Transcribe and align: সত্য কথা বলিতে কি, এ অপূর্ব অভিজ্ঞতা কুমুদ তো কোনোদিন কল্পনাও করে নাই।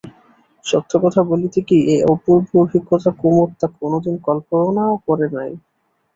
সত্য 0.65 0.91
কথা 1.03 1.21
বলিতে 1.31 1.59
কি, 1.67 1.77
এ 1.93 2.05
অপূর্ব 2.13 2.49
অভিজ্ঞতা 2.61 3.11
কুমুদ 3.19 3.49
তো 3.61 3.67
কোনোদিন 3.79 4.15
কল্পনাও 4.27 4.93
করে 5.07 5.27
নাই। 5.35 5.51